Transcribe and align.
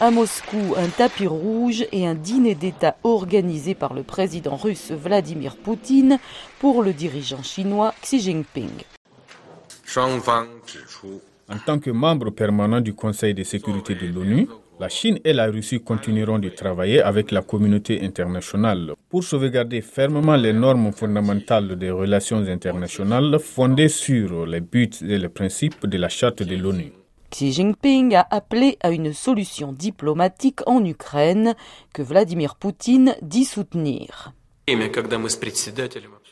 À 0.00 0.12
Moscou, 0.12 0.76
un 0.76 0.86
tapis 0.90 1.26
rouge 1.26 1.84
et 1.90 2.06
un 2.06 2.14
dîner 2.14 2.54
d'État 2.54 2.96
organisé 3.02 3.74
par 3.74 3.94
le 3.94 4.04
président 4.04 4.54
russe 4.54 4.92
Vladimir 4.92 5.56
Poutine 5.56 6.20
pour 6.60 6.84
le 6.84 6.92
dirigeant 6.92 7.42
chinois 7.42 7.92
Xi 8.00 8.20
Jinping. 8.20 8.70
En 11.50 11.58
tant 11.66 11.80
que 11.80 11.90
membre 11.90 12.30
permanent 12.30 12.80
du 12.80 12.94
Conseil 12.94 13.34
de 13.34 13.42
sécurité 13.42 13.96
de 13.96 14.06
l'ONU, 14.06 14.46
la 14.78 14.88
Chine 14.88 15.18
et 15.24 15.32
la 15.32 15.46
Russie 15.46 15.80
continueront 15.80 16.38
de 16.38 16.50
travailler 16.50 17.02
avec 17.02 17.32
la 17.32 17.42
communauté 17.42 18.00
internationale 18.04 18.92
pour 19.08 19.24
sauvegarder 19.24 19.80
fermement 19.80 20.36
les 20.36 20.52
normes 20.52 20.92
fondamentales 20.92 21.76
des 21.76 21.90
relations 21.90 22.46
internationales 22.46 23.40
fondées 23.40 23.88
sur 23.88 24.46
les 24.46 24.60
buts 24.60 24.90
et 25.02 25.18
les 25.18 25.28
principes 25.28 25.86
de 25.86 25.98
la 25.98 26.08
Charte 26.08 26.44
de 26.44 26.54
l'ONU. 26.54 26.92
Xi 27.30 27.52
Jinping 27.52 28.14
a 28.14 28.26
appelé 28.30 28.78
à 28.80 28.90
une 28.90 29.12
solution 29.12 29.72
diplomatique 29.72 30.60
en 30.66 30.84
Ukraine 30.84 31.54
que 31.92 32.02
Vladimir 32.02 32.56
Poutine 32.56 33.14
dit 33.22 33.44
soutenir. 33.44 34.32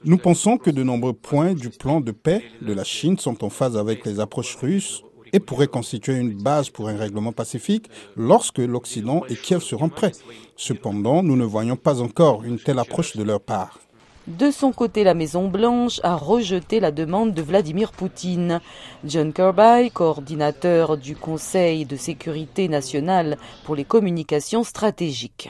Nous 0.05 0.19
pensons 0.19 0.59
que 0.59 0.71
de 0.71 0.83
nombreux 0.83 1.13
points 1.13 1.55
du 1.55 1.71
plan 1.71 2.01
de 2.01 2.13
paix 2.13 2.45
de 2.61 2.73
la 2.73 2.85
Chine 2.85 3.19
sont 3.19 3.45
en 3.45 3.51
phase 3.51 3.77
avec 3.77 4.05
les 4.05 4.21
approches 4.21 4.57
russes 4.57 5.03
et 5.33 5.41
pourraient 5.41 5.69
constituer 5.69 6.17
une 6.17 6.35
base 6.43 6.71
pour 6.71 6.89
un 6.89 6.97
règlement 6.97 7.33
pacifique 7.33 7.89
lorsque 8.17 8.59
l'Occident 8.59 9.23
et 9.29 9.37
Kiev 9.37 9.61
seront 9.61 9.89
prêts. 9.89 10.13
Cependant, 10.57 11.23
nous 11.23 11.37
ne 11.37 11.45
voyons 11.45 11.77
pas 11.77 12.01
encore 12.01 12.43
une 12.45 12.59
telle 12.59 12.79
approche 12.79 13.17
de 13.17 13.23
leur 13.23 13.41
part. 13.41 13.81
De 14.27 14.51
son 14.51 14.73
côté, 14.73 15.05
la 15.05 15.15
Maison-Blanche 15.15 16.01
a 16.03 16.17
rejeté 16.17 16.81
la 16.81 16.91
demande 16.91 17.33
de 17.33 17.43
Vladimir 17.43 17.93
Poutine. 17.93 18.61
John 19.05 19.33
Kirby, 19.33 19.93
coordinateur 19.93 20.97
du 20.97 21.15
Conseil 21.15 21.85
de 21.85 21.95
sécurité 21.95 22.69
nationale 22.69 23.37
pour 23.65 23.77
les 23.77 23.85
communications 23.85 24.65
stratégiques. 24.65 25.49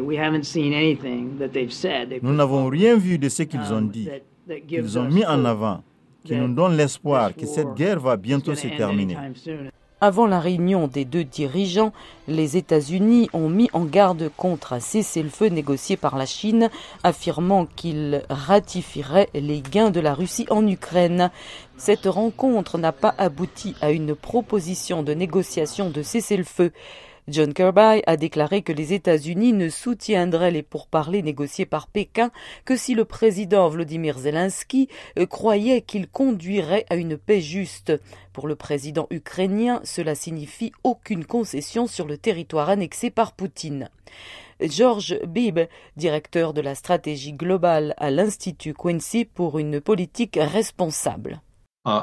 Nous 0.00 0.16
n'avons 2.34 2.66
rien 2.66 2.96
vu 2.96 3.18
de 3.18 3.28
ce 3.28 3.44
qu'ils 3.44 3.72
ont 3.72 3.82
dit, 3.82 4.08
qu'ils 4.66 4.98
ont 4.98 5.08
mis 5.08 5.24
en 5.24 5.44
avant, 5.44 5.84
qui 6.24 6.34
nous 6.34 6.52
donne 6.52 6.76
l'espoir 6.76 7.36
que 7.36 7.46
cette 7.46 7.74
guerre 7.74 8.00
va 8.00 8.16
bientôt 8.16 8.56
se 8.56 8.66
terminer. 8.66 9.16
Avant 10.00 10.28
la 10.28 10.38
réunion 10.38 10.86
des 10.86 11.04
deux 11.04 11.24
dirigeants, 11.24 11.92
les 12.28 12.56
États-Unis 12.56 13.28
ont 13.32 13.48
mis 13.48 13.68
en 13.72 13.84
garde 13.84 14.30
contre 14.36 14.72
un 14.72 14.78
cessez-le-feu 14.78 15.46
négocié 15.48 15.96
par 15.96 16.16
la 16.16 16.24
Chine, 16.24 16.70
affirmant 17.02 17.66
qu'il 17.66 18.22
ratifierait 18.30 19.28
les 19.34 19.60
gains 19.60 19.90
de 19.90 19.98
la 19.98 20.14
Russie 20.14 20.46
en 20.50 20.64
Ukraine. 20.68 21.32
Cette 21.78 22.06
rencontre 22.06 22.78
n'a 22.78 22.92
pas 22.92 23.12
abouti 23.18 23.74
à 23.80 23.90
une 23.90 24.14
proposition 24.14 25.02
de 25.02 25.14
négociation 25.14 25.90
de 25.90 26.02
cessez-le-feu. 26.02 26.70
John 27.28 27.52
Kirby 27.52 28.02
a 28.06 28.16
déclaré 28.16 28.62
que 28.62 28.72
les 28.72 28.94
États-Unis 28.94 29.52
ne 29.52 29.68
soutiendraient 29.68 30.50
les 30.50 30.62
pourparlers 30.62 31.20
négociés 31.20 31.66
par 31.66 31.86
Pékin 31.86 32.30
que 32.64 32.74
si 32.74 32.94
le 32.94 33.04
président 33.04 33.68
Vladimir 33.68 34.18
Zelensky 34.18 34.88
euh, 35.18 35.26
croyait 35.26 35.82
qu'il 35.82 36.08
conduirait 36.08 36.86
à 36.88 36.96
une 36.96 37.18
paix 37.18 37.42
juste. 37.42 37.92
Pour 38.32 38.48
le 38.48 38.56
président 38.56 39.06
ukrainien, 39.10 39.82
cela 39.84 40.14
signifie 40.14 40.72
aucune 40.84 41.26
concession 41.26 41.86
sur 41.86 42.06
le 42.06 42.16
territoire 42.16 42.70
annexé 42.70 43.10
par 43.10 43.32
Poutine. 43.32 43.90
George 44.62 45.18
Bibb, 45.26 45.60
directeur 45.98 46.54
de 46.54 46.62
la 46.62 46.74
stratégie 46.74 47.34
globale 47.34 47.94
à 47.98 48.10
l'Institut 48.10 48.72
Quincy 48.72 49.26
pour 49.26 49.58
une 49.58 49.82
politique 49.82 50.38
responsable. 50.40 51.42
Uh, 51.88 52.02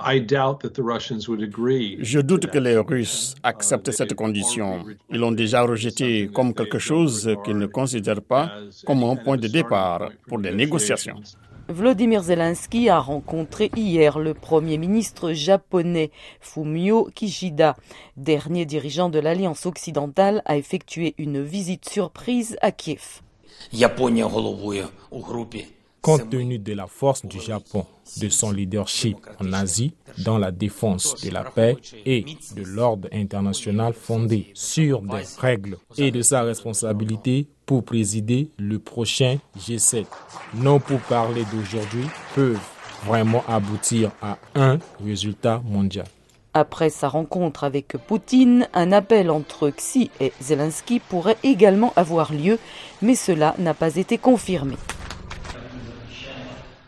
Je 2.00 2.20
doute 2.20 2.48
que 2.48 2.58
les 2.58 2.78
Russes 2.78 3.36
acceptent 3.44 3.92
cette 3.92 4.16
condition. 4.16 4.84
Ils 5.12 5.20
l'ont 5.20 5.32
déjà 5.32 5.62
rejeté 5.62 6.28
comme 6.34 6.56
quelque 6.56 6.80
chose 6.80 7.36
qu'ils 7.44 7.58
ne 7.60 7.68
considèrent 7.68 8.24
pas 8.24 8.52
comme 8.88 9.04
un 9.04 9.16
point 9.16 9.38
de 9.38 9.48
départ 9.48 10.10
pour 10.28 10.40
des 10.40 10.52
négociations. 10.52 11.22
Vladimir 11.68 12.24
Zelensky 12.24 12.90
a 12.90 13.00
rencontré 13.00 13.70
hier 13.76 14.18
le 14.18 14.34
Premier 14.34 14.80
ministre 14.80 15.34
japonais 15.34 16.10
Fumio 16.40 17.10
Kishida. 17.14 17.76
Dernier 18.18 18.66
dirigeant 18.66 19.10
de 19.10 19.20
l'Alliance 19.20 19.68
occidentale 19.68 20.42
a 20.46 20.58
effectué 20.58 21.14
une 21.20 21.44
visite 21.44 21.88
surprise 21.88 22.58
à 22.62 22.72
Kiev. 22.72 23.22
Compte 26.06 26.30
tenu 26.30 26.60
de 26.60 26.74
la 26.74 26.86
force 26.86 27.26
du 27.26 27.40
Japon, 27.40 27.84
de 28.18 28.30
son 28.30 28.52
leadership 28.52 29.18
en 29.42 29.52
Asie 29.54 29.96
dans 30.20 30.38
la 30.38 30.52
défense 30.52 31.20
de 31.24 31.32
la 31.32 31.44
paix 31.44 31.78
et 32.06 32.24
de 32.56 32.62
l'ordre 32.62 33.10
international 33.12 33.96
fondé 33.96 34.52
sur 34.54 35.02
des 35.02 35.24
règles 35.40 35.78
et 35.98 36.12
de 36.12 36.22
sa 36.22 36.44
responsabilité 36.44 37.48
pour 37.66 37.84
présider 37.84 38.52
le 38.60 38.78
prochain 38.78 39.40
G7. 39.58 40.06
Non 40.54 40.80
pour 40.80 41.00
parler 41.00 41.42
d'aujourd'hui 41.52 42.06
peuvent 42.36 42.60
vraiment 43.04 43.44
aboutir 43.48 44.12
à 44.22 44.38
un 44.54 44.78
résultat 45.04 45.64
mondial. 45.66 46.06
Après 46.54 46.92
sa 46.92 47.08
rencontre 47.08 47.64
avec 47.64 47.98
Poutine, 47.98 48.70
un 48.76 48.92
appel 48.92 49.32
entre 49.32 49.72
Xi 49.72 50.12
et 50.20 50.34
Zelensky 50.40 51.00
pourrait 51.00 51.38
également 51.42 51.94
avoir 51.96 52.32
lieu, 52.32 52.60
mais 53.02 53.16
cela 53.16 53.56
n'a 53.58 53.74
pas 53.74 53.96
été 53.96 54.20
confirmé. 54.20 54.76